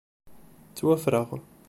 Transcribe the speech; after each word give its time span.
Ttwaffreɣ. 0.69 1.29